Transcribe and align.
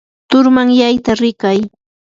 turmanyayta 0.29 1.11
rikay. 1.21 1.59